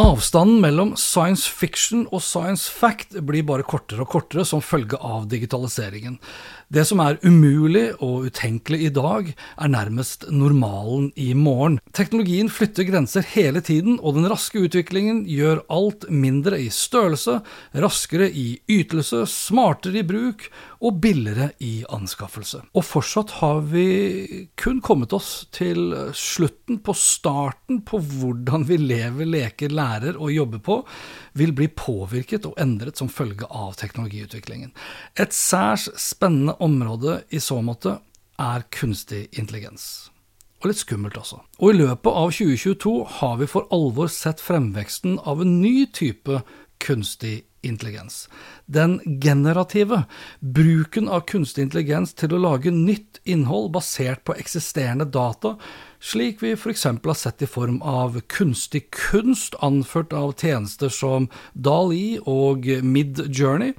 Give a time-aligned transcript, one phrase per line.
[0.00, 5.26] Avstanden mellom science fiction og science fact blir bare kortere og kortere som følge av
[5.28, 6.16] digitaliseringen.
[6.72, 11.80] Det som er umulig og utenkelig i dag, er nærmest normalen i morgen.
[11.92, 17.40] Teknologien flytter grenser hele tiden, og den raske utviklingen gjør alt mindre i størrelse,
[17.84, 20.46] raskere i ytelse, smartere i bruk
[20.80, 22.62] og billigere i anskaffelse.
[22.72, 29.28] Og fortsatt har vi kun kommet oss til slutten på starten på hvordan vi lever,
[29.28, 30.76] leker, lærer og jobber på,
[31.32, 34.72] vil bli påvirket og endret som følge av teknologiutviklingen.
[35.18, 37.98] Et særs spennende område i så måte
[38.40, 40.10] er kunstig intelligens.
[40.60, 41.40] Og litt skummelt også.
[41.60, 46.42] Og i løpet av 2022 har vi for alvor sett fremveksten av en ny type
[46.80, 48.28] kunstig intelligens.
[48.66, 50.04] Den generative,
[50.40, 55.56] bruken av kunstig intelligens til å lage nytt innhold basert på eksisterende data,
[56.00, 56.84] slik vi f.eks.
[56.84, 63.74] har sett i form av kunstig kunst anført av tjenester som Dali og Midjourney,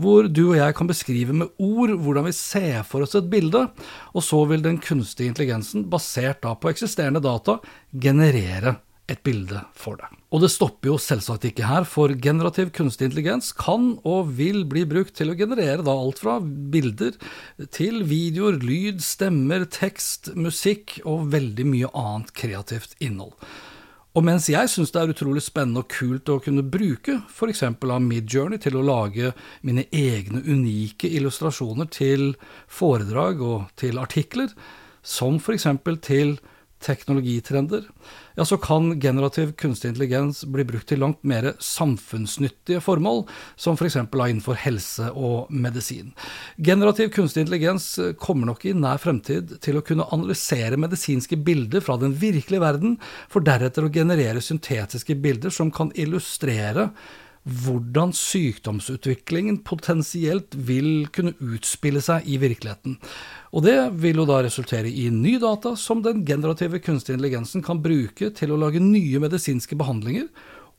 [0.00, 3.66] hvor du og jeg kan beskrive med ord hvordan vi ser for oss et bilde,
[4.14, 7.58] og så vil den kunstige intelligensen, basert på eksisterende data,
[7.92, 8.78] generere
[9.10, 10.23] et bilde for deg.
[10.34, 14.82] Og det stopper jo selvsagt ikke her, for generativ kunstig intelligens kan og vil bli
[14.90, 17.14] brukt til å generere da alt fra bilder
[17.70, 23.36] til videoer, lyd, stemmer, tekst, musikk og veldig mye annet kreativt innhold.
[24.14, 27.62] Og mens jeg syns det er utrolig spennende og kult å kunne bruke f.eks.
[27.66, 29.32] av Midjourney til å lage
[29.66, 32.32] mine egne unike illustrasjoner til
[32.66, 34.50] foredrag og til artikler,
[35.02, 35.66] som f.eks.
[36.02, 36.36] til
[36.84, 37.86] teknologitrender,
[38.34, 43.24] ja, så kan generativ kunstig intelligens bli brukt til langt mer samfunnsnyttige formål,
[43.56, 43.96] som f.eks.
[44.10, 46.12] For innenfor helse og medisin.
[46.56, 47.88] Generativ kunstig intelligens
[48.20, 52.98] kommer nok i nær fremtid til å kunne analysere medisinske bilder fra den virkelige verden,
[53.30, 56.90] for deretter å generere syntetiske bilder som kan illustrere
[57.44, 62.96] hvordan sykdomsutviklingen potensielt vil kunne utspille seg i virkeligheten.
[63.52, 67.82] Og det vil jo da resultere i ny data som den generative kunstige intelligensen kan
[67.84, 70.30] bruke til å lage nye medisinske behandlinger,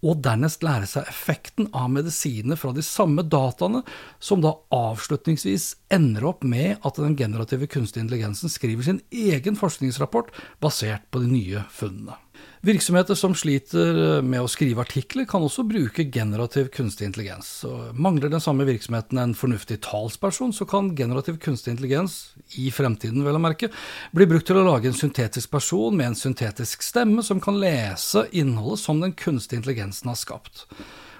[0.06, 3.82] og dernest lære seg effekten av medisiner fra de samme dataene,
[4.20, 10.34] som da avslutningsvis ender opp med at den generative kunstige intelligensen skriver sin egen forskningsrapport
[10.62, 12.20] basert på de nye funnene.
[12.66, 17.50] Virksomheter som sliter med å skrive artikler, kan også bruke generativ kunstig intelligens.
[17.62, 23.22] Så mangler den samme virksomheten en fornuftig talsperson, så kan generativ kunstig intelligens, i fremtiden
[23.26, 23.70] vel å merke,
[24.18, 28.26] bli brukt til å lage en syntetisk person med en syntetisk stemme som kan lese
[28.34, 30.66] innholdet som den kunstige intelligensen har skapt.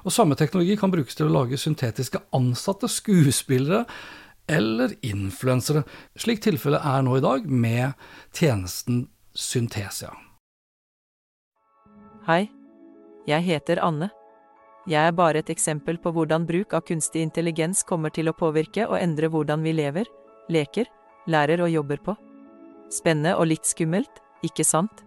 [0.06, 3.86] Og samme teknologi kan brukes til å lage syntetiske ansatte, skuespillere,
[4.50, 5.86] eller influensere,
[6.18, 7.94] slik tilfellet er nå i dag med
[8.34, 10.14] tjenesten Syntesia.
[12.26, 12.48] Hei,
[13.30, 14.08] jeg heter Anne.
[14.90, 18.88] Jeg er bare et eksempel på hvordan bruk av kunstig intelligens kommer til å påvirke
[18.88, 20.10] og endre hvordan vi lever,
[20.50, 20.90] leker,
[21.30, 22.16] lærer og jobber på.
[22.90, 25.06] Spennende og litt skummelt, ikke sant?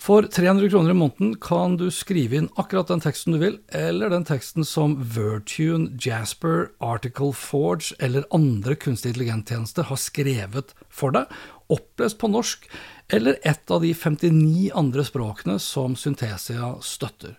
[0.00, 4.08] For 300 kroner i måneden kan du skrive inn akkurat den teksten du vil, eller
[4.14, 11.28] den teksten som Virtune, Jasper, Article Forge eller andre kunstig intelligenttjenester har skrevet for deg,
[11.72, 12.68] opplest på norsk
[13.08, 17.38] eller et av de 59 andre språkene som Syntesia støtter.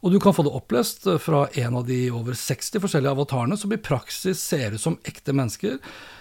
[0.00, 3.72] Og du kan få det opplest fra en av de over 60 forskjellige avatarene som
[3.72, 5.76] i praksis ser ut som ekte mennesker,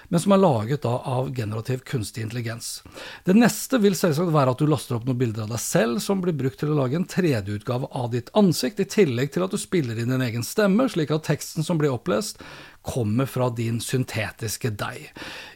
[0.10, 2.82] men som er laget av generativ kunstig intelligens.
[3.24, 6.20] Det neste vil selvsagt være at du laster opp noen bilder av deg selv som
[6.24, 9.62] blir brukt til å lage en 3D-utgave av ditt ansikt, i tillegg til at du
[9.62, 12.42] spiller inn din egen stemme, slik at teksten som blir opplest,
[12.90, 15.10] kommer fra din syntetiske deg.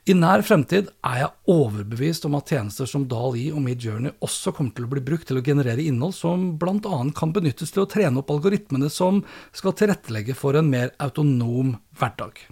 [0.05, 4.75] I nær fremtid er jeg overbevist om at tjenester som DAL-E og Midjourney også kommer
[4.77, 6.97] til å bli brukt til å generere innhold som bl.a.
[7.17, 9.23] kan benyttes til å trene opp algoritmene som
[9.55, 12.45] skal tilrettelegge for en mer autonom hverdag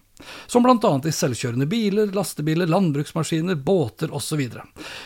[0.47, 0.93] som bl.a.
[1.05, 4.43] i selvkjørende biler, lastebiler, landbruksmaskiner, båter osv.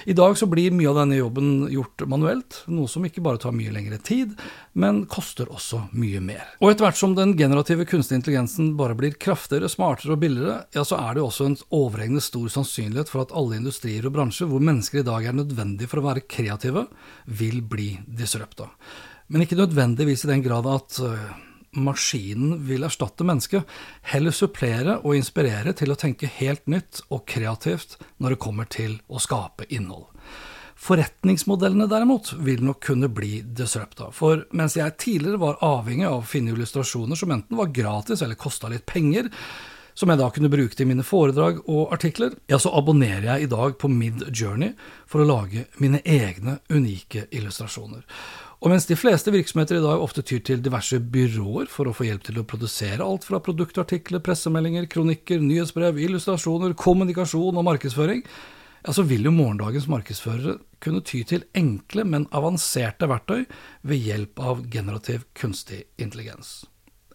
[0.05, 3.55] I dag så blir mye av denne jobben gjort manuelt, noe som ikke bare tar
[3.55, 4.35] mye lengre tid,
[4.73, 6.43] men koster også mye mer.
[6.59, 10.83] Og etter hvert som den generative kunstige intelligensen bare blir kraftigere, smartere og billigere, ja,
[10.87, 14.63] så er det også en overhengende stor sannsynlighet for at alle industrier og bransjer hvor
[14.63, 16.87] mennesker i dag er nødvendige for å være kreative,
[17.25, 18.69] vil bli disrupta.
[19.27, 20.99] Men ikke nødvendigvis i den grad at
[21.75, 23.63] maskinen vil erstatte mennesket,
[24.11, 28.97] heller supplere og inspirere til å tenke helt nytt og kreativt når det kommer til
[29.07, 30.07] å skape innhold.
[30.85, 36.27] Forretningsmodellene derimot vil nok kunne bli disrupta, for mens jeg tidligere var avhengig av å
[36.27, 39.31] finne illustrasjoner som enten var gratis eller kosta litt penger,
[39.95, 43.51] som jeg da kunne bruke til mine foredrag og artikler, ja, så abonnerer jeg i
[43.51, 44.73] dag på Mid Journey
[45.07, 48.03] for å lage mine egne unike illustrasjoner.
[48.65, 52.07] Og mens de fleste virksomheter i dag ofte tyr til diverse byråer for å få
[52.07, 58.93] hjelp til å produsere alt fra produktartikler, pressemeldinger, kronikker, nyhetsbrev, illustrasjoner, kommunikasjon og markedsføring, ja,
[58.97, 63.45] så vil jo morgendagens markedsførere kunne ty til enkle, men avanserte verktøy
[63.85, 66.63] ved hjelp av generativ kunstig intelligens.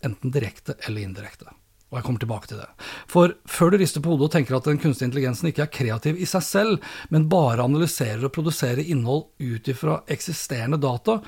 [0.07, 1.51] Enten direkte eller indirekte.
[1.91, 2.69] Og jeg kommer tilbake til det.
[3.11, 6.21] For før du rister på hodet og tenker at den kunstige intelligensen ikke er kreativ
[6.23, 11.19] i seg selv, men bare analyserer og produserer innhold ut ifra eksisterende data,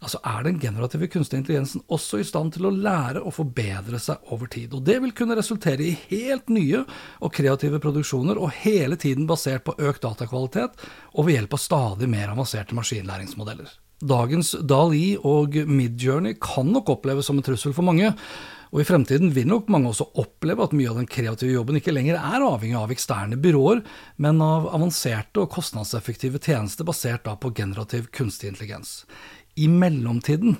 [0.00, 4.32] altså er den generative kunstige intelligensen også i stand til å lære og forbedre seg
[4.32, 4.72] over tid.
[4.76, 6.84] Og det vil kunne resultere i helt nye
[7.20, 12.08] og kreative produksjoner, og hele tiden basert på økt datakvalitet og ved hjelp av stadig
[12.12, 13.68] mer avanserte maskinlæringsmodeller.
[13.96, 18.10] Dagens DAL-E og Midjourney kan nok oppleves som en trussel for mange,
[18.72, 21.94] og i fremtiden vil nok mange også oppleve at mye av den kreative jobben ikke
[21.94, 23.82] lenger er avhengig av eksterne byråer,
[24.22, 29.02] men av avanserte og kostnadseffektive tjenester basert på generativ kunstig intelligens.
[29.56, 30.58] I mellomtiden,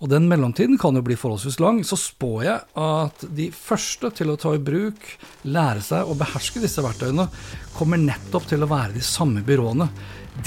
[0.00, 4.32] og den mellomtiden kan jo bli forholdsvis lang, så spår jeg at de første til
[4.32, 5.04] å ta i bruk,
[5.44, 7.28] lære seg å beherske disse verktøyene,
[7.76, 9.90] kommer nettopp til å være de samme byråene.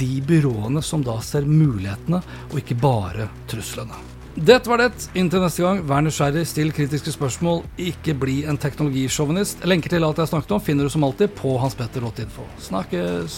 [0.00, 4.11] De byråene som da ser mulighetene, og ikke bare truslene.
[4.36, 5.10] Dette var det.
[5.14, 9.66] Inntil neste gang, vær nysgjerrig, still kritiske spørsmål, ikke bli en teknologisjåvinist.
[9.68, 12.46] Lenker til alt jeg snakket om, finner du som alltid på hanspetter.info.
[12.58, 13.36] Snakkes!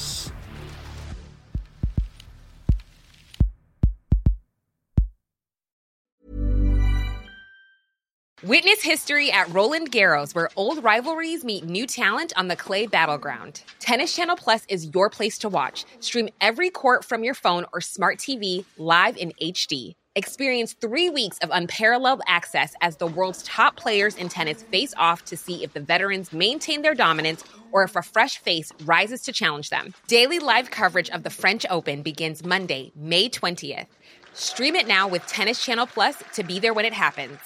[8.45, 13.63] Witness history at Roland Garros, where old rivalries meet new talent on the clay battleground.
[13.81, 15.87] Tennis Channel Plus is your place to watch.
[16.01, 19.95] Stream every court from your phone or smart TV live in HD.
[20.17, 25.25] Experience three weeks of unparalleled access as the world's top players in tennis face off
[25.25, 29.33] to see if the veterans maintain their dominance or if a fresh face rises to
[29.33, 29.93] challenge them.
[30.07, 33.89] Daily live coverage of the French Open begins Monday, May 20th.
[34.35, 37.41] Stream it now with Tennis Channel Plus to be there when it happens.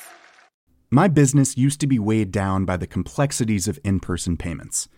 [0.90, 4.90] My business used to be weighed down by the complexities of in person payments.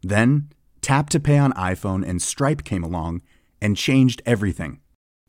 [0.00, 0.48] Then,
[0.80, 3.20] Tap to Pay on iPhone and Stripe came along
[3.60, 4.80] and changed everything.